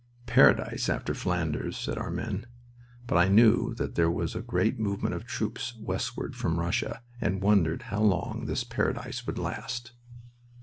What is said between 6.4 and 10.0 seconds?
Russia, and wondered how long this paradise would last.